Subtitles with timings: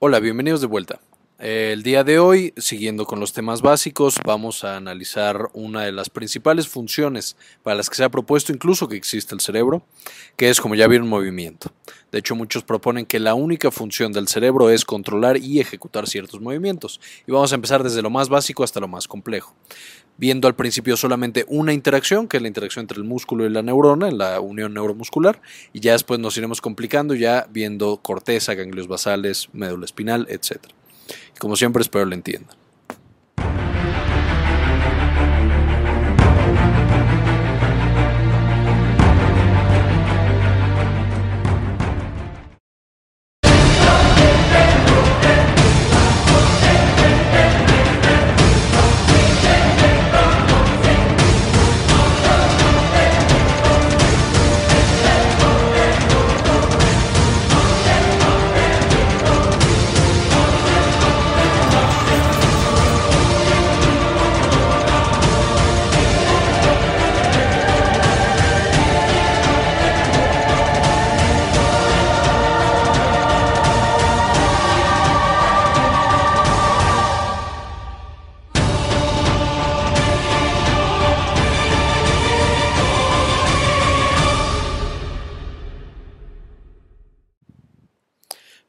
[0.00, 1.00] Hola, bienvenidos de vuelta.
[1.40, 6.08] El día de hoy, siguiendo con los temas básicos, vamos a analizar una de las
[6.08, 9.82] principales funciones para las que se ha propuesto incluso que existe el cerebro,
[10.36, 11.72] que es, como ya vieron, movimiento.
[12.12, 16.40] De hecho, muchos proponen que la única función del cerebro es controlar y ejecutar ciertos
[16.40, 17.00] movimientos.
[17.26, 19.52] Y vamos a empezar desde lo más básico hasta lo más complejo
[20.18, 23.62] viendo al principio solamente una interacción, que es la interacción entre el músculo y la
[23.62, 25.40] neurona, en la unión neuromuscular,
[25.72, 30.58] y ya después nos iremos complicando ya viendo corteza, ganglios basales, médula espinal, etc.
[31.38, 32.67] como siempre espero lo entiendan.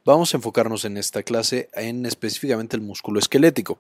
[0.09, 3.77] Vamos a enfocarnos en esta clase en específicamente el músculo esquelético.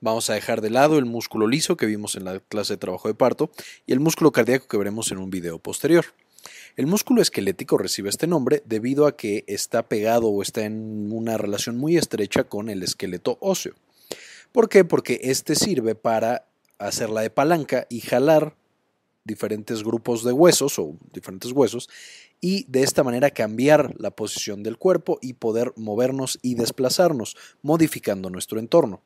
[0.00, 3.08] Vamos a dejar de lado el músculo liso que vimos en la clase de trabajo
[3.08, 3.50] de parto
[3.84, 6.04] y el músculo cardíaco que veremos en un video posterior.
[6.76, 11.38] El músculo esquelético recibe este nombre debido a que está pegado o está en una
[11.38, 13.74] relación muy estrecha con el esqueleto óseo.
[14.52, 14.84] ¿Por qué?
[14.84, 16.46] Porque este sirve para
[16.78, 18.54] hacerla de palanca y jalar
[19.24, 21.88] diferentes grupos de huesos o diferentes huesos
[22.44, 28.28] y de esta manera cambiar la posición del cuerpo y poder movernos y desplazarnos, modificando
[28.28, 29.00] nuestro entorno.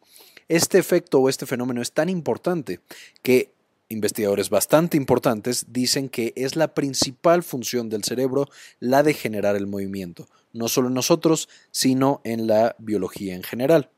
[0.49, 2.81] Este efecto o este fenómeno es tan importante
[3.23, 3.53] que
[3.89, 8.49] investigadores bastante importantes dicen que es la principal función del cerebro
[8.81, 13.89] la de generar el movimiento, no solo en nosotros, sino en la biología en general.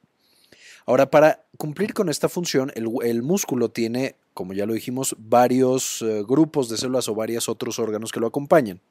[0.84, 6.25] Ahora, para cumplir con esta función, el, músculo tiene, como ya lo dijimos, varios eh,
[6.28, 8.83] grupos de células o varios otros órganos que lo acompañan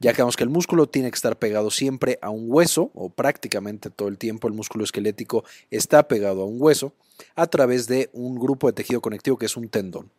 [0.00, 3.10] ya que vemos que el músculo tiene que estar pegado siempre a un hueso, o
[3.10, 6.92] prácticamente todo el tiempo el músculo esquelético está pegado a un hueso,
[7.34, 10.10] a través de un grupo de tejido conectivo que es un tendón.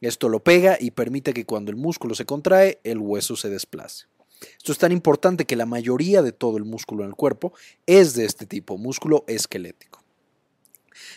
[0.00, 4.06] Esto lo pega y permite que cuando el músculo se contrae, el hueso se desplace.
[4.56, 7.52] Esto es tan importante que la mayoría de todo el músculo en el cuerpo
[7.86, 9.97] es de este tipo, músculo esquelético.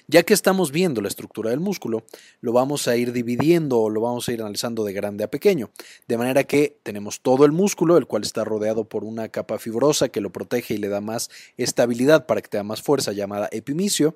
[0.08, 2.04] Ya que estamos viendo la estructura del músculo,
[2.42, 5.70] lo vamos a ir dividiendo o lo vamos a ir analizando de grande a pequeño,
[6.08, 10.10] de manera que tenemos todo el músculo, el cual está rodeado por una capa fibrosa
[10.10, 14.16] que lo protege y le da más estabilidad para que tenga más fuerza, llamada epimicio.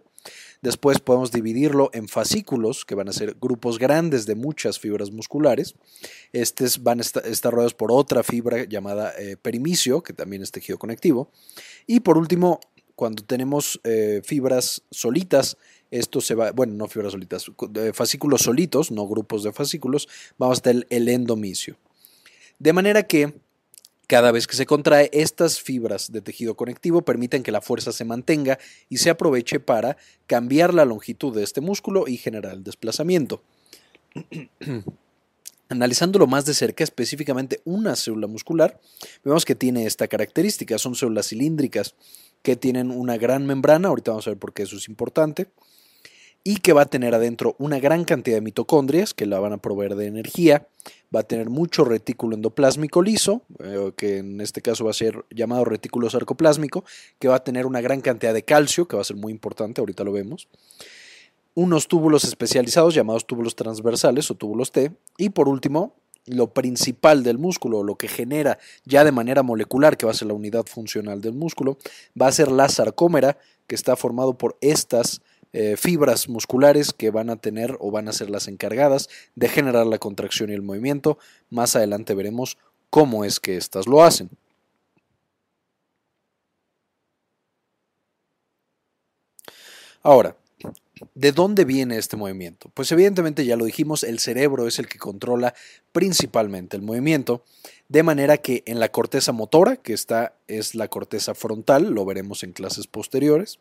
[0.61, 5.75] Después podemos dividirlo en fascículos, que van a ser grupos grandes de muchas fibras musculares.
[6.33, 10.79] Estos van a estar rodeados por otra fibra llamada eh, perimicio, que también es tejido
[10.79, 11.29] conectivo.
[11.85, 12.59] Y por último,
[12.95, 15.57] cuando tenemos eh, fibras solitas,
[15.91, 17.51] esto se va, bueno, no fibras solitas,
[17.93, 20.07] fascículos solitos, no grupos de fascículos,
[20.37, 21.77] vamos a tener el endomicio.
[22.59, 23.33] De manera que
[24.07, 28.05] cada vez que se contrae, estas fibras de tejido conectivo permiten que la fuerza se
[28.05, 29.97] mantenga y se aproveche para
[30.27, 33.41] cambiar la longitud de este músculo y generar el desplazamiento.
[35.69, 38.79] Analizándolo más de cerca, específicamente una célula muscular,
[39.23, 41.95] vemos que tiene esta característica, son células cilíndricas
[42.45, 45.47] que tienen una gran membrana, ahorita vamos a ver por qué eso es importante,
[46.43, 49.57] y que va a tener adentro una gran cantidad de mitocondrias que la van a
[49.57, 50.67] proveer de energía,
[51.13, 55.25] va a tener mucho retículo endoplásmico liso, eh, que en este caso va a ser
[55.31, 56.85] llamado retículo sarcoplásmico,
[57.17, 59.81] que va a tener una gran cantidad de calcio, que va a ser muy importante,
[59.81, 60.47] ahorita lo vemos,
[61.55, 65.95] unos túbulos especializados llamados túbulos transversales o túbulos T, y por último,
[66.25, 70.27] lo principal del músculo, lo que genera ya de manera molecular, que va a ser
[70.27, 71.77] la unidad funcional del músculo,
[72.19, 75.21] va a ser la sarcómera, que está formado por estas
[75.53, 79.87] eh, fibras musculares que van a tener o van a ser las encargadas de generar
[79.87, 81.17] la contracción y el movimiento.
[81.49, 82.57] Más adelante veremos
[82.89, 84.29] cómo es que éstas lo hacen.
[90.03, 90.35] Ahora,
[91.13, 92.69] ¿De dónde viene este movimiento?
[92.73, 95.53] Pues evidentemente ya lo dijimos, el cerebro es el que controla
[95.91, 97.43] principalmente el movimiento,
[97.89, 102.43] de manera que en la corteza motora, que esta es la corteza frontal, lo veremos
[102.43, 103.59] en clases posteriores,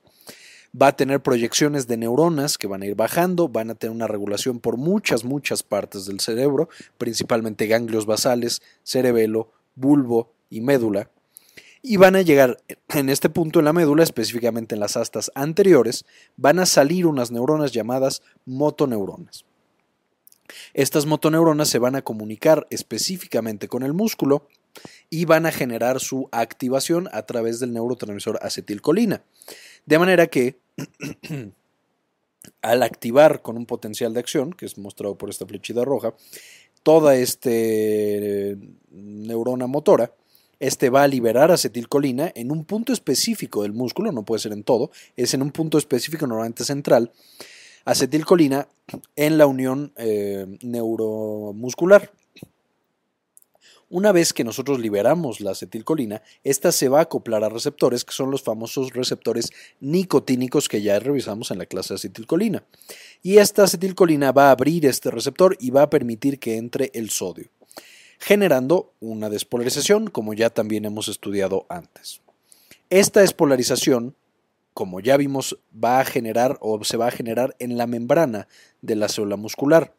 [0.81, 4.07] va a tener proyecciones de neuronas que van a ir bajando, van a tener una
[4.07, 11.11] regulación por muchas, muchas partes del cerebro, principalmente ganglios basales, cerebelo, bulbo y médula,
[11.87, 12.57] y van a llegar
[12.89, 17.31] en este punto en la médula, específicamente en las astas anteriores, van a salir unas
[17.31, 19.45] neuronas llamadas motoneuronas.
[20.73, 24.49] Estas motoneuronas se van a comunicar específicamente con el músculo
[25.11, 29.23] y van a generar su activación a través del neurotransmisor acetilcolina.
[29.85, 30.57] De manera que
[32.63, 36.15] al activar con un potencial de acción, que es mostrado por esta flechita roja,
[36.83, 37.51] toda esta
[38.91, 40.15] neurona motora,
[40.64, 44.64] este va a liberar acetilcolina en un punto específico del músculo, no puede ser en
[44.64, 47.12] todo, es en un punto específico normalmente central,
[47.84, 48.66] acetilcolina
[49.14, 52.11] en la unión eh, neuromuscular.
[53.90, 58.14] Una vez que nosotros liberamos la acetilcolina, esta se va a acoplar a receptores que
[58.14, 62.64] son los famosos receptores nicotínicos que ya revisamos en la clase de acetilcolina.
[63.22, 67.11] Y esta acetilcolina va a abrir este receptor y va a permitir que entre el
[67.11, 67.50] sodio
[68.19, 72.20] generando una despolarización, como ya también hemos estudiado antes.
[72.90, 74.14] Esta despolarización,
[74.72, 78.49] como ya vimos, va a generar o se va a generar en la membrana
[78.82, 79.94] de la célula muscular.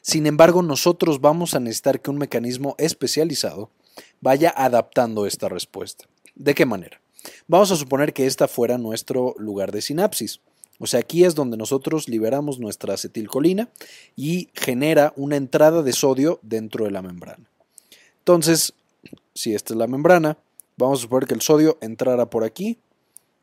[0.00, 3.70] Sin embargo, nosotros vamos a necesitar que un mecanismo especializado
[4.20, 6.06] vaya adaptando esta respuesta.
[6.34, 7.00] ¿De qué manera?
[7.46, 10.40] Vamos a suponer que esta fuera nuestro lugar de sinapsis.
[10.78, 13.68] O sea, aquí es donde nosotros liberamos nuestra acetilcolina
[14.16, 17.51] y genera una entrada de sodio dentro de la membrana.
[18.22, 18.72] Entonces,
[19.34, 20.38] si esta es la membrana,
[20.76, 22.78] vamos a suponer que el sodio entrara por aquí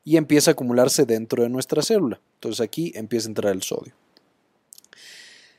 [0.05, 2.21] y empieza a acumularse dentro de nuestra célula.
[2.35, 3.93] Entonces aquí empieza a entrar el sodio.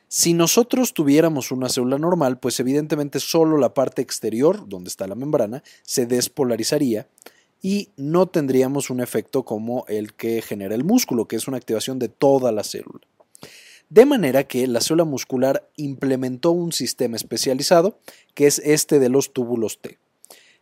[0.07, 5.15] Si nosotros tuviéramos una célula normal, pues evidentemente solo la parte exterior, donde está la
[5.15, 7.07] membrana, se despolarizaría
[7.61, 11.99] y no tendríamos un efecto como el que genera el músculo, que es una activación
[11.99, 13.05] de toda la célula.
[13.91, 17.99] De manera que la célula muscular implementó un sistema especializado,
[18.33, 19.99] que es este de los túbulos T.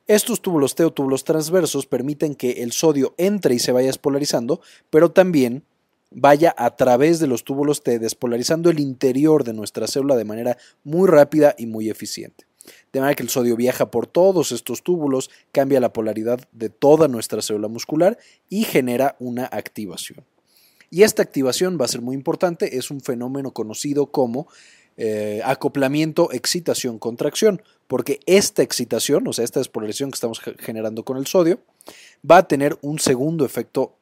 [0.07, 4.61] Estos túbulos T o túbulos transversos permiten que el sodio entre y se vaya despolarizando,
[4.89, 5.63] pero también
[6.09, 10.57] vaya a través de los túbulos T despolarizando el interior de nuestra célula de manera
[10.83, 12.47] muy rápida y muy eficiente.
[12.91, 17.07] De manera que el sodio viaja por todos estos túbulos, cambia la polaridad de toda
[17.07, 18.17] nuestra célula muscular
[18.49, 20.25] y genera una activación.
[20.89, 24.47] Y esta activación va a ser muy importante, es un fenómeno conocido como
[24.97, 31.17] eh, acoplamiento, excitación, contracción, porque esta excitación, o sea, esta despolarización que estamos generando con
[31.17, 31.59] el sodio,
[32.29, 33.95] va a tener un segundo efecto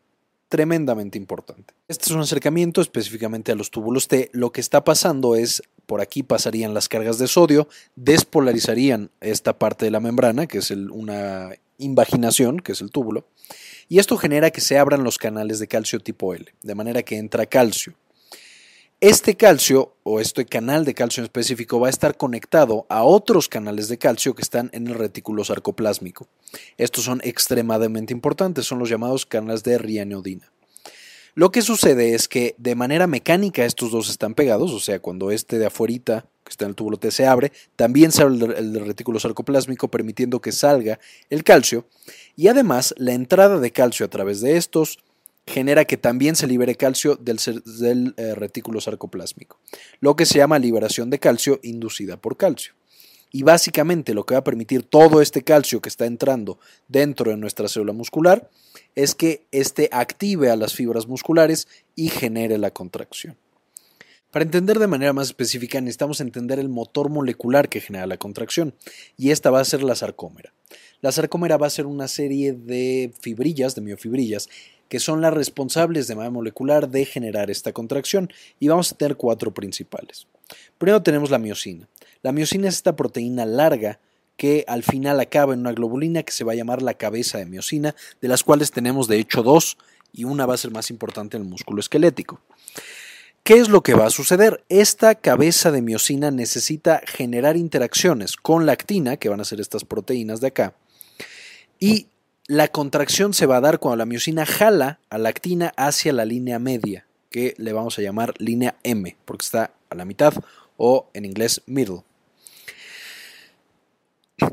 [0.49, 1.73] tremendamente importante.
[1.87, 4.29] Este es un acercamiento específicamente a los túbulos T.
[4.33, 9.85] Lo que está pasando es, por aquí pasarían las cargas de sodio, despolarizarían esta parte
[9.85, 13.27] de la membrana, que es una invaginación, que es el túbulo,
[13.89, 17.17] y esto genera que se abran los canales de calcio tipo L, de manera que
[17.17, 17.93] entra calcio.
[18.99, 23.47] Este calcio o este canal de calcio en específico va a estar conectado a otros
[23.47, 26.27] canales de calcio que están en el retículo sarcoplásmico.
[26.77, 30.51] Estos son extremadamente importantes, son los llamados canales de rianodina.
[31.37, 35.29] Lo que sucede es que de manera mecánica estos dos están pegados, o sea, cuando
[35.29, 38.83] este de afuerita, que está en el túbulo T, se abre, también se abre el,
[38.83, 40.99] retículo sarcoplásmico permitiendo que salga
[41.29, 41.85] el calcio
[42.37, 44.99] y además la entrada de calcio a través de estos
[45.47, 49.59] genera que también se libere calcio del, eh, retículo sarcoplásmico,
[50.01, 52.73] lo que se llama liberación de calcio inducida por calcio.
[53.31, 57.37] Y básicamente lo que va a permitir todo este calcio que está entrando dentro de
[57.37, 58.49] nuestra célula muscular
[58.95, 63.35] es que éste active a las fibras musculares y genere la contracción.
[64.31, 68.75] Para entender de manera más específica necesitamos entender el motor molecular que genera la contracción
[69.15, 70.53] y esta va a ser la sarcómera.
[71.01, 74.49] La sarcómera va a ser una serie de fibrillas, de miofibrillas,
[74.89, 78.29] que son las responsables de manera molecular de generar esta contracción
[78.59, 80.27] y vamos a tener cuatro principales.
[80.77, 81.87] Primero tenemos la miocina.
[82.21, 83.99] La miocina es esta proteína larga
[84.35, 87.45] que al final acaba en una globulina que se va a llamar la cabeza de
[87.45, 89.77] miocina, de las cuales tenemos de hecho dos
[90.13, 92.41] y una va a ser más importante en el músculo esquelético.
[93.47, 94.65] ¿Qué es lo que va a suceder?
[94.67, 99.85] Esta cabeza de miocina necesita generar interacciones con la actina, que van a ser estas
[99.85, 100.75] proteínas de acá,
[101.79, 102.07] y
[102.47, 106.25] la contracción se va a dar cuando la miocina jala a la actina hacia la
[106.25, 110.33] línea media, que le vamos a llamar línea M, porque está a la mitad
[110.75, 112.03] o en inglés middle.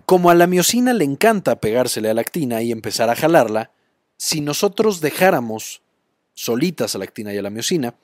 [0.07, 3.73] Como a la miocina le encanta pegársele a la actina y empezar a jalarla,
[4.19, 5.83] si nosotros dejáramos
[6.35, 7.97] solitas a la actina y a la miocina,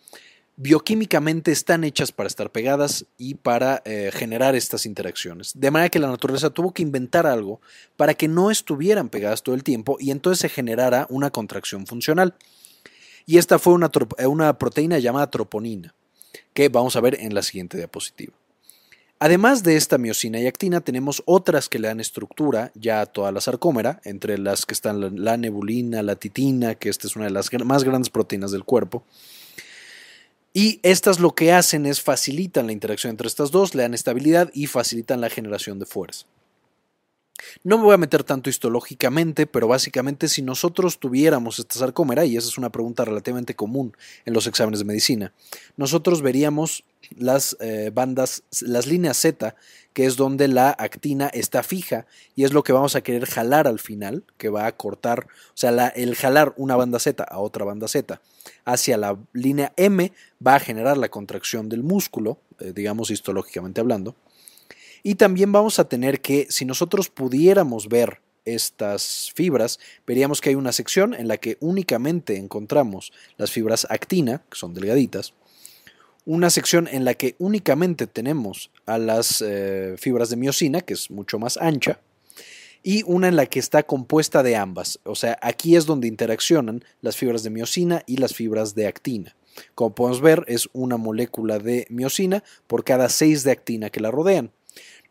[0.62, 5.52] bioquímicamente están hechas para estar pegadas y para eh, generar estas interacciones.
[5.55, 7.62] De manera que la naturaleza tuvo que inventar algo
[7.97, 12.35] para que no estuvieran pegadas todo el tiempo y entonces se generara una contracción funcional.
[13.25, 13.90] Y esta fue una,
[14.26, 15.95] una proteína llamada troponina,
[16.52, 18.35] que vamos a ver en la siguiente diapositiva.
[19.19, 23.33] Además de esta miocina y actina, tenemos otras que le dan estructura ya a toda
[23.33, 27.31] la sarcómera, entre las que están la nebulina, la titina, que esta es una de
[27.31, 29.05] las más grandes proteínas del cuerpo.
[30.52, 34.50] Y estas lo que hacen es facilitan la interacción entre estas dos, le dan estabilidad
[34.52, 36.26] y facilitan la generación de fuerza.
[37.64, 42.37] No me voy a meter tanto histológicamente, pero básicamente si nosotros tuviéramos esta sarcómera, y
[42.37, 45.32] esa es una pregunta relativamente común en los exámenes de medicina,
[45.76, 46.85] nosotros veríamos
[47.16, 49.54] las eh, bandas, las líneas Z,
[49.92, 52.06] que es donde la actina está fija
[52.37, 55.56] y es lo que vamos a querer jalar al final, que va a cortar, o
[55.56, 58.20] sea, el jalar una banda Z a otra banda Z
[58.64, 60.12] hacia la línea M
[60.44, 64.14] va a generar la contracción del músculo, eh, digamos histológicamente hablando.
[65.02, 70.54] Y también vamos a tener que, si nosotros pudiéramos ver estas fibras, veríamos que hay
[70.54, 75.35] una sección en la que únicamente encontramos las fibras actina, que son delgaditas,
[76.25, 81.11] una sección en la que únicamente tenemos a las eh, fibras de miocina, que es
[81.11, 82.00] mucho más ancha,
[82.83, 85.00] y una en la que está compuesta de ambas.
[85.04, 89.37] O sea, aquí es donde interaccionan las fibras de miocina y las fibras de actina.
[89.75, 94.11] Como podemos ver, es una molécula de miocina por cada seis de actina que la
[94.11, 94.52] rodean.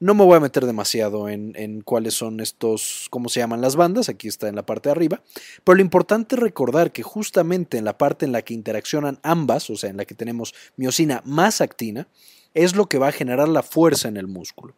[0.01, 4.07] No me voy a meter demasiado en, cuáles son estos, cómo se llaman las bandas,
[4.07, 5.21] aquí está en la parte de arriba,
[5.65, 9.69] pero lo importante es recordar que justamente en la parte en la que interaccionan ambas,
[9.69, 12.07] o sea, en la que tenemos miocina más actina,
[12.53, 14.73] es lo que va a generar la fuerza en el músculo.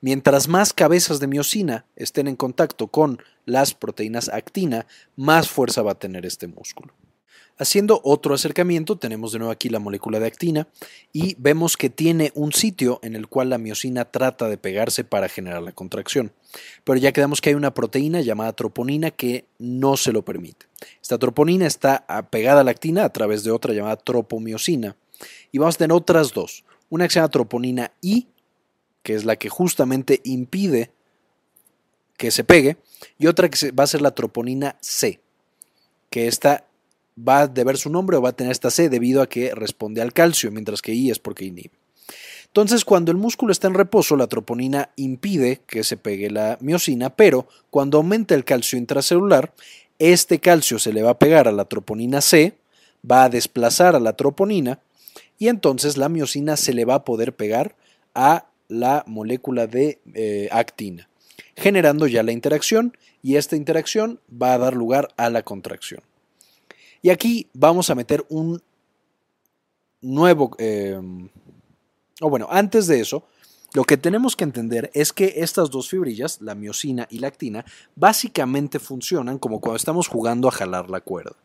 [0.00, 5.92] Mientras más cabezas de miocina estén en contacto con las proteínas actina, más fuerza va
[5.92, 6.94] a tener este músculo.
[7.56, 10.66] Haciendo otro acercamiento, tenemos de nuevo aquí la molécula de actina
[11.12, 15.28] y vemos que tiene un sitio en el cual la miocina trata de pegarse para
[15.28, 16.32] generar la contracción.
[16.82, 20.66] Pero ya quedamos que hay una proteína llamada troponina que no se lo permite.
[21.00, 24.96] Esta troponina está pegada a la actina a través de otra llamada tropomiocina.
[25.52, 26.64] Y vamos a tener otras dos.
[26.90, 28.26] Una que se llama troponina I,
[29.04, 30.90] que es la que justamente impide
[32.16, 32.78] que se pegue,
[33.18, 35.20] y otra que va a ser la troponina C,
[36.10, 36.66] que está
[37.16, 40.02] va a deber su nombre o va a tener esta C debido a que responde
[40.02, 41.72] al calcio, mientras que I es porque inhibe.
[42.46, 47.10] Entonces, cuando el músculo está en reposo, la troponina impide que se pegue la miocina,
[47.10, 49.52] pero cuando aumenta el calcio intracelular,
[49.98, 52.54] este calcio se le va a pegar a la troponina C,
[53.10, 54.80] va a desplazar a la troponina
[55.38, 57.74] y entonces la miocina se le va a poder pegar
[58.14, 61.08] a la molécula de eh, actina,
[61.56, 66.02] generando ya la interacción y esta interacción va a dar lugar a la contracción.
[67.04, 68.62] Y aquí vamos a meter un
[70.00, 70.56] nuevo...
[70.56, 70.98] Eh,
[72.22, 73.26] o bueno, antes de eso,
[73.74, 77.66] lo que tenemos que entender es que estas dos fibrillas, la miocina y la actina,
[77.94, 81.36] básicamente funcionan como cuando estamos jugando a jalar la cuerda.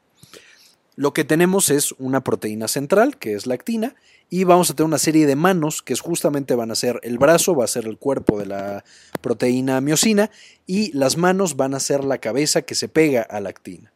[0.96, 3.96] Lo que tenemos es una proteína central, que es la actina,
[4.30, 7.54] y vamos a tener una serie de manos que justamente van a ser el brazo,
[7.54, 8.86] va a ser el cuerpo de la
[9.20, 10.32] proteína miocina,
[10.66, 13.92] y las manos van a ser la cabeza que se pega a la actina.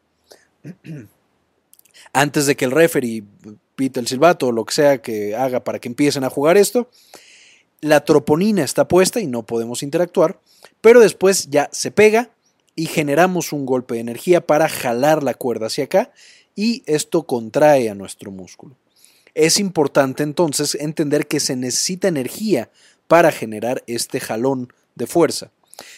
[2.13, 3.24] Antes de que el referee
[3.75, 6.89] pite el silbato o lo que sea que haga para que empiecen a jugar esto,
[7.82, 10.39] la troponina está puesta y no podemos interactuar,
[10.79, 12.29] pero después ya se pega
[12.75, 16.12] y generamos un golpe de energía para jalar la cuerda hacia acá
[16.55, 18.77] y esto contrae a nuestro músculo.
[19.34, 22.70] Es importante entonces entender que se necesita energía
[23.08, 25.51] para generar este jalón de fuerza.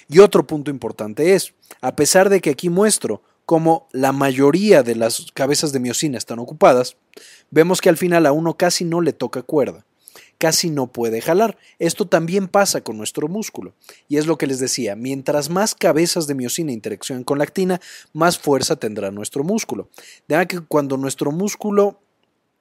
[0.07, 4.95] Y otro punto importante es, a pesar de que aquí muestro como la mayoría de
[4.95, 6.97] las cabezas de miocina están ocupadas,
[7.51, 9.85] vemos que al final a uno casi no le toca cuerda,
[10.37, 11.57] casi no puede jalar.
[11.77, 13.73] Esto también pasa con nuestro músculo.
[14.07, 17.79] Y es lo que les decía, mientras más cabezas de miocina interaccionen con la actina,
[18.13, 19.89] más fuerza tendrá nuestro músculo.
[20.27, 21.99] De que cuando nuestro músculo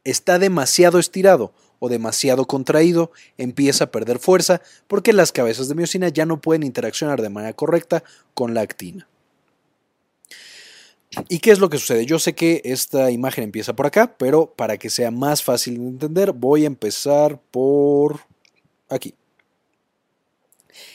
[0.04, 6.08] está demasiado estirado o demasiado contraído, empieza a perder fuerza porque las cabezas de miocina
[6.08, 9.08] ya no pueden interaccionar de manera correcta con la actina.
[11.28, 12.06] ¿Y qué es lo que sucede?
[12.06, 15.88] Yo sé que esta imagen empieza por acá, pero para que sea más fácil de
[15.88, 18.20] entender, voy a empezar por
[18.88, 19.14] aquí.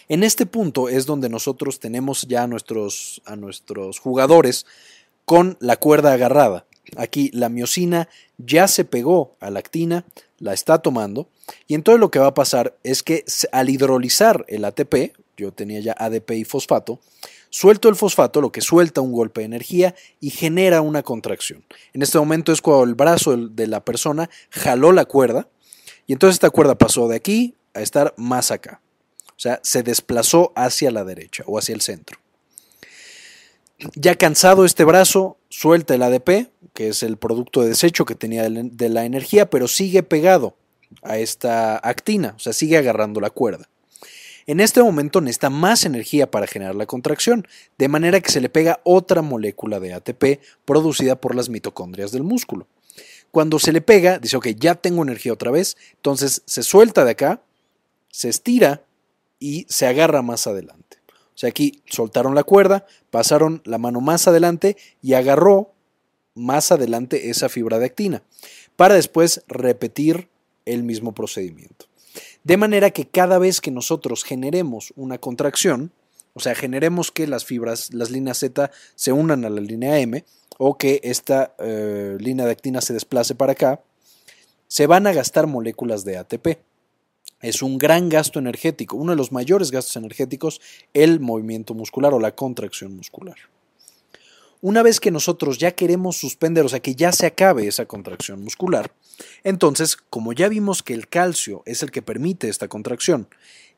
[0.07, 4.65] En este punto es donde nosotros tenemos ya a nuestros, a nuestros jugadores
[5.25, 6.65] con la cuerda agarrada.
[6.97, 10.05] Aquí la miocina ya se pegó a la actina,
[10.39, 11.29] la está tomando,
[11.67, 15.79] y entonces lo que va a pasar es que al hidrolizar el ATP, yo tenía
[15.79, 16.99] ya ADP y fosfato,
[17.49, 21.65] Suelto el fosfato, lo que suelta un golpe de energía y genera una contracción.
[21.93, 25.49] En este momento es cuando el brazo de la persona jaló la cuerda
[26.05, 28.81] y entonces esta cuerda pasó de aquí a estar más acá.
[29.29, 32.19] O sea, se desplazó hacia la derecha o hacia el centro.
[33.95, 38.49] Ya cansado este brazo, suelta el ADP, que es el producto de desecho que tenía
[38.49, 40.57] de la energía, pero sigue pegado
[41.01, 43.69] a esta actina, o sea, sigue agarrando la cuerda.
[44.49, 48.49] En este momento necesita más energía para generar la contracción, de manera que se le
[48.49, 52.65] pega otra molécula de ATP producida por las mitocondrias del músculo.
[53.29, 57.11] Cuando se le pega, dice, ok, ya tengo energía otra vez, entonces se suelta de
[57.11, 57.43] acá,
[58.09, 58.81] se estira
[59.37, 60.97] y se agarra más adelante.
[61.07, 65.73] O sea, aquí soltaron la cuerda, pasaron la mano más adelante y agarró
[66.33, 68.23] más adelante esa fibra de actina,
[68.75, 70.27] para después repetir
[70.65, 71.88] el mismo procedimiento.
[72.43, 75.91] De manera que cada vez que nosotros generemos una contracción,
[76.33, 80.23] o sea, generemos que las fibras, las líneas Z se unan a la línea M
[80.57, 83.81] o que esta eh, línea de actina se desplace para acá,
[84.67, 86.59] se van a gastar moléculas de ATP.
[87.41, 90.61] Es un gran gasto energético, uno de los mayores gastos energéticos,
[90.93, 93.37] el movimiento muscular o la contracción muscular.
[94.61, 98.43] Una vez que nosotros ya queremos suspender, o sea, que ya se acabe esa contracción
[98.43, 98.91] muscular,
[99.43, 103.27] entonces, como ya vimos que el calcio es el que permite esta contracción,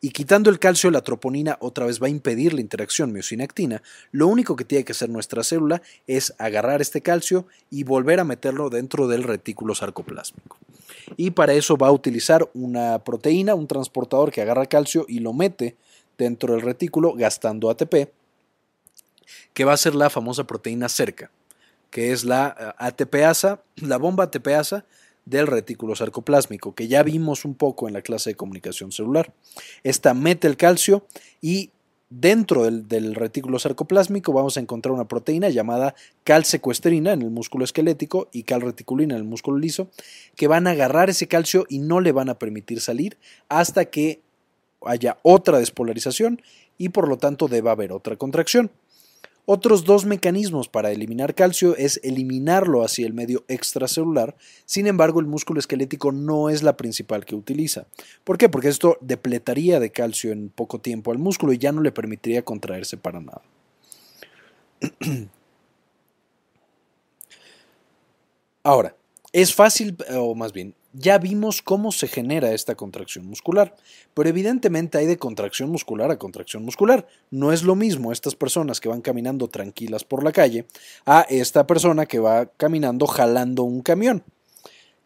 [0.02, 4.28] y quitando el calcio, la troponina otra vez va a impedir la interacción miosina-actina, lo
[4.28, 8.72] único que tiene que hacer nuestra célula es agarrar este calcio y volver a meterlo
[8.72, 10.58] dentro del retículo sarcoplásmico.
[11.16, 15.34] Y para eso va a utilizar una proteína, un transportador que agarra calcio y lo
[15.34, 15.76] mete
[16.18, 18.10] dentro del retículo gastando ATP
[19.54, 21.32] que va a ser la famosa proteína cerca,
[21.90, 24.86] que es la eh, ATPasa, la bomba ATPasa
[25.26, 29.34] del retículo sarcoplásmico, que ya vimos un poco en la clase de comunicación celular.
[29.84, 31.06] Esta mete el calcio
[31.42, 31.72] y
[32.12, 35.96] dentro del, retículo sarcoplásmico vamos a encontrar una proteína llamada
[36.26, 39.90] calsecuesterina en el músculo esquelético y calreticulina en el músculo liso,
[40.36, 44.22] que van a agarrar ese calcio y no le van a permitir salir hasta que
[44.86, 46.42] haya otra despolarización
[46.78, 48.72] y por lo tanto deba haber otra contracción.
[49.46, 55.26] Otros dos mecanismos para eliminar calcio es eliminarlo hacia el medio extracelular, sin embargo el
[55.26, 57.88] músculo esquelético no es la principal que utiliza.
[58.24, 58.50] ¿Por qué?
[58.50, 62.44] Porque esto depletaría de calcio en poco tiempo al músculo y ya no le permitiría
[62.44, 63.42] contraerse para nada.
[68.64, 68.96] Ahora,
[69.34, 73.75] es fácil, o más bien, ya vimos cómo se genera esta contracción muscular,
[74.14, 77.08] pero evidentemente hay de contracción muscular a contracción muscular.
[77.30, 80.66] No es lo mismo estas personas que van caminando tranquilas por la calle
[81.06, 84.24] a esta persona que va caminando jalando un camión.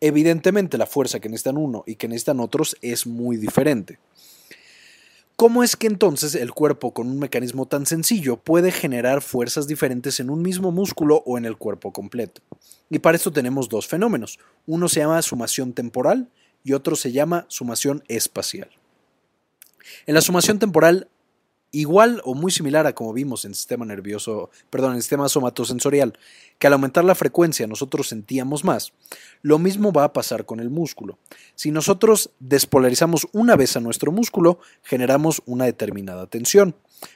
[0.02, 4.00] Evidentemente la fuerza que necesitan uno y que necesitan otros es muy diferente.
[5.36, 10.22] ¿Cómo es que entonces el cuerpo con un mecanismo tan sencillo puede generar fuerzas diferentes
[10.22, 12.42] en un mismo músculo o en el cuerpo completo?
[12.90, 14.40] Y para esto tenemos dos fenómenos.
[14.66, 16.30] Uno se llama sumación temporal
[16.64, 18.70] y otro se llama sumación espacial.
[20.06, 21.10] En la sumación temporal
[21.72, 26.18] igual o muy similar a como vimos en el sistema nervioso, perdón, en sistema somatosensorial,
[26.58, 28.94] que al aumentar la frecuencia nosotros sentíamos más,
[29.42, 31.18] lo mismo va a pasar con el músculo.
[31.56, 36.76] Si nosotros despolarizamos una vez a nuestro músculo, generamos una determinada tensión.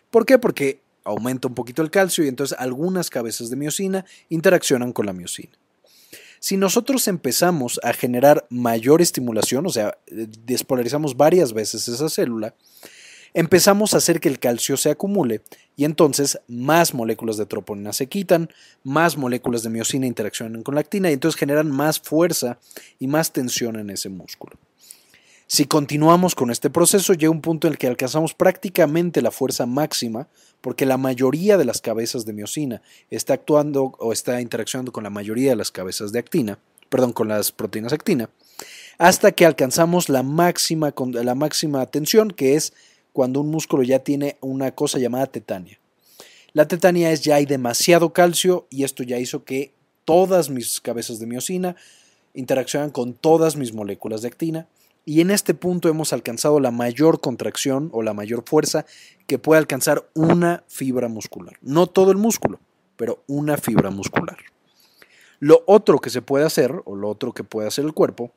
[0.09, 0.38] ¿Por qué?
[0.38, 5.13] Porque aumenta un poquito el calcio y entonces algunas cabezas de miocina interaccionan con la
[5.13, 5.51] miocina.
[6.39, 12.55] Si nosotros empezamos a generar mayor estimulación, o sea, despolarizamos varias veces esa célula,
[13.33, 15.41] empezamos a hacer que el calcio se acumule
[15.75, 18.49] y entonces más moléculas de troponina se quitan,
[18.83, 22.59] más moléculas de miocina interaccionan con la actina y entonces generan más fuerza
[22.99, 24.57] y más tensión en ese músculo.
[25.51, 29.65] Si continuamos con este proceso, llega un punto en el que alcanzamos prácticamente la fuerza
[29.65, 30.27] máxima,
[30.61, 35.09] porque la mayoría de las cabezas de miocina está actuando o está interaccionando con la
[35.09, 38.29] mayoría de las cabezas de actina, perdón, con las proteínas actina,
[38.99, 42.73] hasta que alcanzamos la máxima, la máxima tensión, que es
[43.13, 45.79] cuando un músculo ya tiene una cosa llamada tetania.
[46.53, 49.73] La tetania es ya hay demasiado calcio y esto ya hizo que
[50.05, 51.75] todas mis cabezas de miocina
[52.33, 54.67] interaccionan con todas mis moléculas de actina
[55.05, 58.85] y en este punto hemos alcanzado la mayor contracción o la mayor fuerza
[59.27, 61.57] que puede alcanzar una fibra muscular.
[61.61, 62.59] No todo el músculo,
[62.95, 64.37] pero una fibra muscular.
[65.39, 68.31] Lo otro que se puede hacer, o lo otro que puede hacer el cuerpo,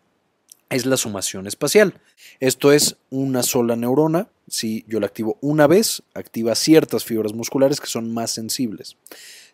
[0.74, 2.00] es la sumación espacial.
[2.40, 4.28] Esto es una sola neurona.
[4.48, 8.96] Si yo la activo una vez, activa ciertas fibras musculares que son más sensibles.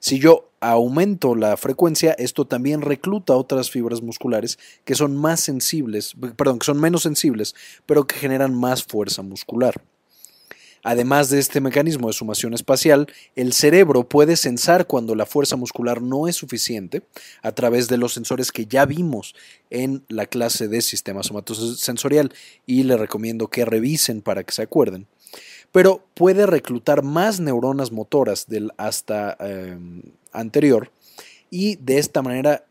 [0.01, 6.15] Si yo aumento la frecuencia, esto también recluta otras fibras musculares que son más sensibles,
[6.37, 7.55] perdón, que son menos sensibles,
[7.85, 9.83] pero que generan más fuerza muscular.
[10.83, 16.03] Además de este mecanismo de sumación espacial, el cerebro puede sensar cuando la fuerza muscular
[16.03, 17.03] no es suficiente
[17.43, 19.35] a través de los sensores que ya vimos
[19.71, 22.33] en la clase de sistema somatosensorial
[22.67, 25.07] y le recomiendo que revisen para que se acuerden.
[25.73, 30.91] Pero puede reclutar más neuronas motoras del hasta em, anterior
[31.51, 32.65] y de esta manera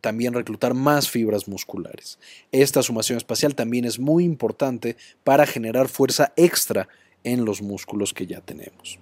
[0.00, 2.18] también reclutar más fibras musculares.
[2.52, 6.88] Esta sumación espacial también es muy importante para generar fuerza extra
[7.24, 8.98] en los músculos que ya tenemos.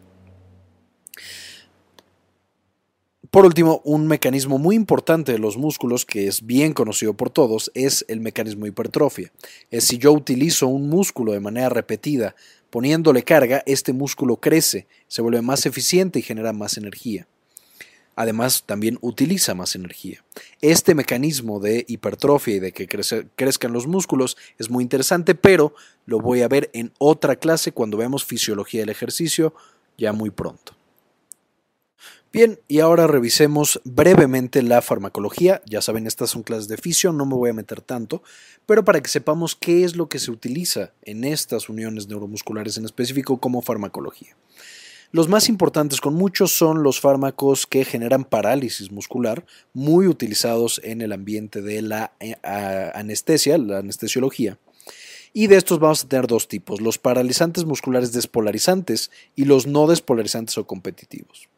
[3.30, 7.70] Por último, un mecanismo muy importante de los músculos que es bien conocido por todos
[7.74, 9.32] es el mecanismo de hipertrofia.
[9.70, 12.34] Es si yo utilizo un músculo de manera repetida
[12.70, 17.26] poniéndole carga, este músculo crece, se vuelve más eficiente y genera más energía.
[18.20, 20.24] Además, también utiliza más energía.
[20.60, 25.72] Este mecanismo de hipertrofia y de que crezcan los músculos es muy interesante, pero
[26.04, 29.54] lo voy a ver en otra clase cuando veamos fisiología del ejercicio
[29.96, 30.74] ya muy pronto.
[32.32, 35.62] Bien, y ahora revisemos brevemente la farmacología.
[35.64, 38.24] Ya saben, estas son clases de fisio, no me voy a meter tanto,
[38.66, 42.84] pero para que sepamos qué es lo que se utiliza en estas uniones neuromusculares en
[42.84, 44.36] específico como farmacología.
[45.10, 51.00] Los más importantes con muchos son los fármacos que generan parálisis muscular, muy utilizados en
[51.00, 52.36] el ambiente de la eh,
[52.94, 54.58] anestesia, la anestesiología.
[55.32, 59.86] Y de estos vamos a tener dos tipos, los paralizantes musculares despolarizantes y los no
[59.86, 61.48] despolarizantes o competitivos.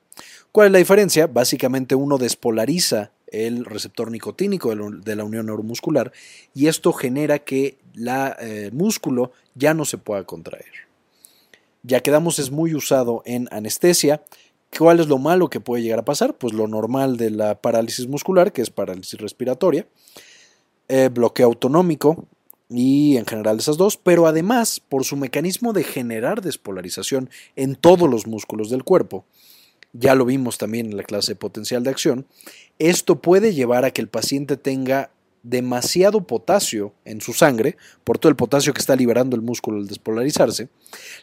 [0.52, 1.26] ¿Cuál es la diferencia?
[1.26, 6.12] Básicamente uno despolariza el receptor nicotínico de la unión neuromuscular
[6.54, 10.89] y esto genera que el eh, músculo ya no se pueda contraer.
[11.82, 14.22] Ya quedamos es muy usado en anestesia.
[14.76, 16.34] ¿Cuál es lo malo que puede llegar a pasar?
[16.34, 19.86] Pues lo normal de la parálisis muscular, que es parálisis respiratoria,
[20.88, 22.26] eh, bloqueo autonómico
[22.68, 28.08] y en general esas dos, pero además por su mecanismo de generar despolarización en todos
[28.08, 29.24] los músculos del cuerpo,
[29.92, 32.26] ya lo vimos también en la clase potencial de acción,
[32.78, 35.10] esto puede llevar a que el paciente tenga
[35.42, 39.86] demasiado potasio en su sangre, por todo el potasio que está liberando el músculo al
[39.86, 40.68] despolarizarse.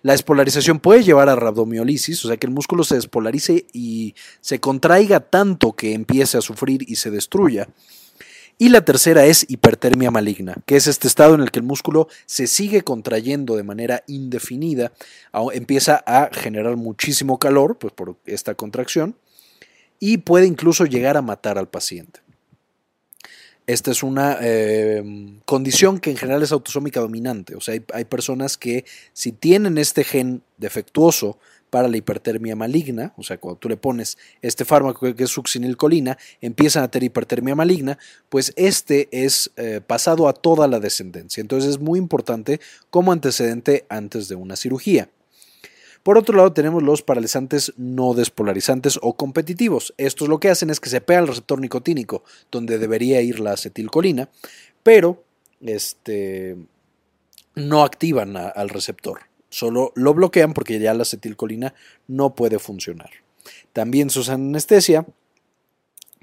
[0.01, 4.59] La despolarización puede llevar a rabdomiolisis, o sea que el músculo se despolarice y se
[4.59, 7.67] contraiga tanto que empiece a sufrir y se destruya.
[8.59, 12.07] Y la tercera es hipertermia maligna, que es este estado en el que el músculo
[12.25, 14.93] se sigue contrayendo de manera indefinida,
[15.53, 19.15] empieza a generar muchísimo calor pues por esta contracción
[19.99, 22.21] y puede incluso llegar a matar al paciente.
[23.67, 28.57] Esta es una em, condición que en general es autosómica dominante, o sea, hay, personas
[28.57, 31.37] que si tienen este gen defectuoso,
[31.69, 36.17] para la hipertermia maligna, o sea, cuando tú le pones este fármaco que es succinilcolina,
[36.39, 37.97] empiezan a tener hipertermia maligna,
[38.29, 41.41] pues este es eh, pasado a toda la descendencia.
[41.41, 45.09] Entonces es muy importante como antecedente antes de una cirugía.
[46.07, 49.93] Por otro lado, tenemos los paralizantes no despolarizantes o competitivos.
[49.97, 53.51] Estos lo que hacen es que se pega al receptor nicotínico, donde debería ir la
[53.51, 54.29] acetilcolina,
[54.83, 55.25] pero
[55.59, 56.55] este,
[57.55, 61.73] no activan al receptor solo lo bloquean porque ya la acetilcolina
[62.07, 63.09] no puede funcionar.
[63.73, 65.05] También su anestesia,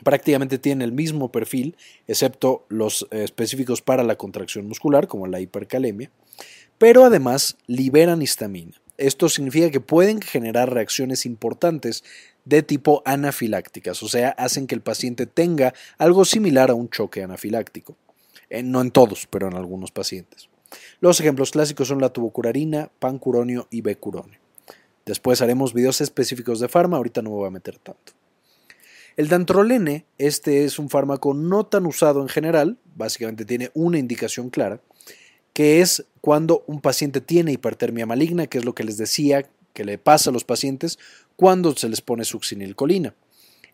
[0.03, 5.41] prácticamente tiene el mismo perfil, excepto los eh, específicos para la contracción muscular, como la
[5.41, 6.11] hipercalemia,
[6.79, 8.81] pero además liberan histamina.
[8.97, 12.05] Esto significa que pueden generar reacciones importantes
[12.45, 17.23] de tipo anafilácticas, o sea, hacen que el paciente tenga algo similar a un choque
[17.23, 17.97] anafiláctico.
[18.63, 20.49] No en todos, pero en algunos pacientes.
[21.01, 24.39] Los ejemplos clásicos son la tubocurarina, pancuronio y becuronio.
[25.07, 28.13] Después haremos videos específicos de farma, ahorita no me voy a meter tanto.
[29.17, 34.51] El dantrolene, este es un fármaco no tan usado en general, básicamente tiene una indicación
[34.51, 34.81] clara,
[35.55, 39.85] que es cuando un paciente tiene hipertermia maligna, que es lo que les decía que
[39.85, 40.99] le pasa a los pacientes
[41.37, 43.15] cuando se les pone succinilcolina.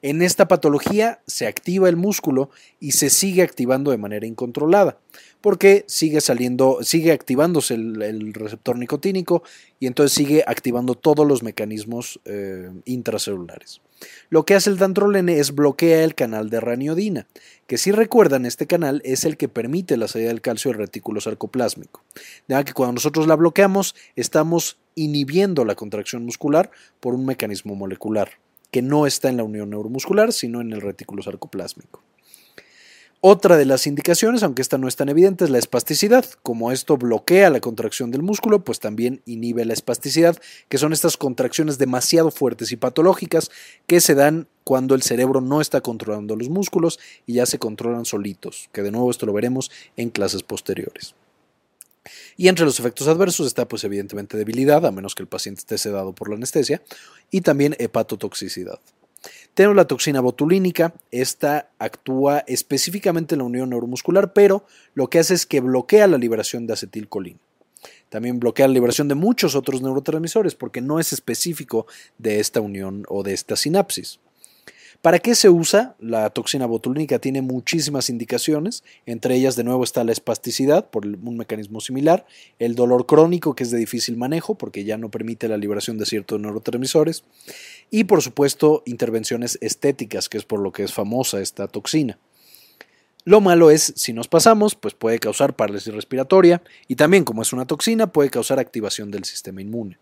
[0.02, 4.98] En esta patología se activa el músculo y se sigue activando de manera incontrolada,
[5.42, 9.42] porque sigue saliendo, sigue activándose el, receptor nicotínico
[9.78, 13.82] y entonces sigue activando todos los mecanismos eh, intracelulares.
[14.28, 17.26] Lo que hace el dantrolene es bloquea el canal de raniodina,
[17.66, 21.20] que si recuerdan este canal es el que permite la salida del calcio del retículo
[21.20, 22.02] sarcoplásmico.
[22.48, 27.74] De manera que cuando nosotros la bloqueamos estamos inhibiendo la contracción muscular por un mecanismo
[27.74, 28.38] molecular
[28.70, 32.02] que no está en la unión neuromuscular, sino en el retículo sarcoplásmico.
[33.22, 36.24] Otra de las indicaciones, aunque esta no es tan evidente, es la espasticidad.
[36.42, 40.38] Como esto bloquea la contracción del músculo, pues también inhibe la espasticidad,
[40.70, 43.50] que son estas contracciones demasiado fuertes y patológicas
[43.86, 48.06] que se dan cuando el cerebro no está controlando los músculos y ya se controlan
[48.06, 51.14] solitos, que de nuevo esto lo veremos en clases posteriores.
[52.38, 55.76] Y entre los efectos adversos está pues evidentemente debilidad, a menos que el paciente esté
[55.76, 56.80] sedado por la anestesia,
[57.30, 58.80] y también hepatotoxicidad.
[59.60, 65.34] Tenemos la toxina botulínica, esta actúa específicamente en la unión neuromuscular, pero lo que hace
[65.34, 67.38] es que bloquea la liberación de acetilcolina.
[68.08, 73.04] También bloquea la liberación de muchos otros neurotransmisores porque no es específico de esta unión
[73.10, 74.18] o de esta sinapsis.
[75.02, 75.96] ¿Para qué se usa?
[75.98, 81.38] La toxina botulínica tiene muchísimas indicaciones, entre ellas de nuevo está la espasticidad por un
[81.38, 82.26] mecanismo similar,
[82.58, 86.04] el dolor crónico que es de difícil manejo porque ya no permite la liberación de
[86.04, 87.24] ciertos neurotransmisores
[87.90, 92.18] y por supuesto intervenciones estéticas que es por lo que es famosa esta toxina.
[93.24, 97.54] Lo malo es, si nos pasamos, pues puede causar parálisis respiratoria y también como es
[97.54, 99.96] una toxina puede causar activación del sistema inmune.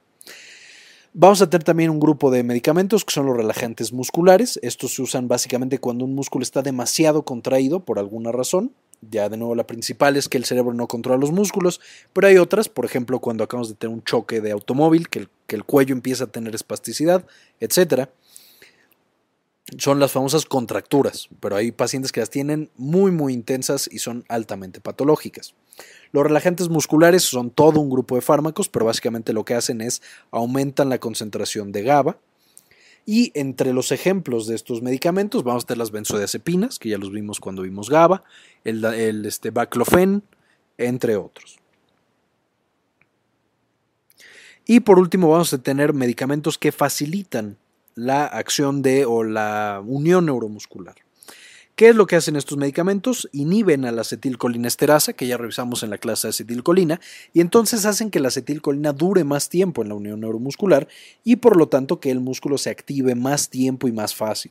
[1.20, 4.60] Vamos a tener también un grupo de medicamentos que son los relajantes musculares.
[4.62, 8.72] Estos se usan básicamente cuando un músculo está demasiado contraído por alguna razón.
[9.00, 11.80] Ya de nuevo la principal es que el cerebro no controla los músculos,
[12.12, 15.64] pero hay otras, por ejemplo cuando acabamos de tener un choque de automóvil, que el,
[15.64, 17.26] cuello empieza a tener espasticidad,
[17.58, 18.10] etc.
[19.76, 24.24] Son las famosas contracturas, pero hay pacientes que las tienen muy muy intensas y son
[24.28, 25.56] altamente patológicas.
[26.12, 30.02] Los relajantes musculares son todo un grupo de fármacos, pero básicamente lo que hacen es
[30.30, 32.18] aumentan la concentración de GABA.
[33.04, 37.10] Y entre los ejemplos de estos medicamentos vamos a tener las benzodiazepinas, que ya los
[37.10, 38.22] vimos cuando vimos GABA,
[38.64, 40.22] el, este, baclofen,
[40.76, 41.58] entre otros.
[44.66, 47.56] Y por último vamos a tener medicamentos que facilitan
[47.94, 50.96] la acción de o la unión neuromuscular.
[51.78, 53.28] ¿Qué es lo que hacen estos medicamentos?
[53.30, 57.00] Inhiben a la acetilcolinesterasa, que ya revisamos en la clase de acetilcolina,
[57.32, 60.88] y entonces hacen que la acetilcolina dure más tiempo en la unión neuromuscular
[61.22, 64.50] y por lo tanto que el músculo se active más tiempo y más fácil.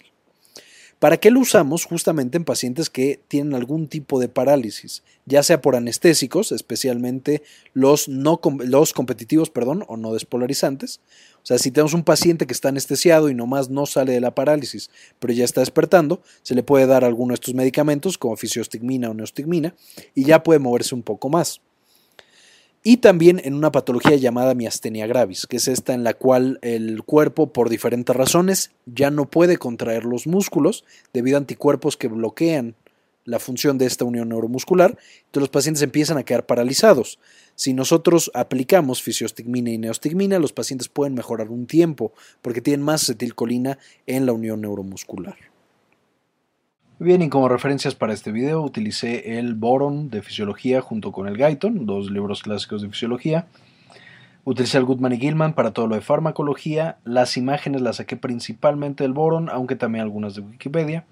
[0.99, 1.83] ¿Para qué lo usamos?
[1.83, 8.07] Justamente en pacientes que tienen algún tipo de parálisis, ya sea por anestésicos, especialmente los,
[8.07, 11.01] no, los competitivos perdón, o no despolarizantes.
[11.47, 14.89] Sea, si tenemos un paciente que está anestesiado y nomás no sale de la parálisis,
[15.17, 19.13] pero ya está despertando, se le puede dar alguno de estos medicamentos, como fisiostigmina o
[19.13, 19.73] neostigmina,
[20.13, 21.61] y ya puede moverse un poco más.
[22.83, 27.01] Y también en una patología llamada miastenia gravis, que es esta en la cual el
[27.03, 30.83] cuerpo por diferentes razones ya no puede contraer los músculos
[31.13, 32.75] debido a anticuerpos que bloquean
[33.27, 37.19] la función de esta unión neuromuscular, entonces los pacientes empiezan a quedar paralizados.
[37.55, 43.03] Si nosotros aplicamos fisiostigmina y neostigmina, los pacientes pueden mejorar un tiempo porque tienen más
[43.03, 45.35] acetilcolina en la unión neuromuscular.
[46.99, 51.37] Bien, y como referencias para este video utilicé el Boron de Fisiología junto con el
[51.37, 53.45] Guyton, dos libros clásicos de Fisiología.
[54.45, 56.97] Utilicé el Goodman y Gilman para todo lo de farmacología.
[57.03, 61.05] Las imágenes las saqué principalmente del Boron, aunque también algunas de Wikipedia.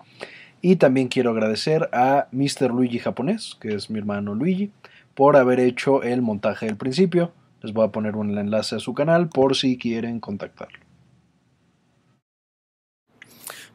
[0.61, 2.71] Y también quiero agradecer a Mr.
[2.71, 4.71] Luigi Japonés, que es mi hermano Luigi,
[5.13, 7.31] por haber hecho el montaje del principio.
[7.61, 10.79] Les voy a poner un enlace a su canal por si quieren contactarlo.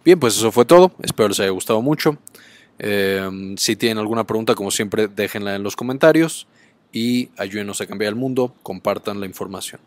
[0.05, 0.93] Bien, pues eso fue todo.
[1.03, 2.17] Espero les haya gustado mucho.
[2.79, 6.47] Eh, si tienen alguna pregunta, como siempre, déjenla en los comentarios
[6.93, 8.55] y ayúdenos a cambiar el mundo.
[8.63, 9.81] Compartan la información.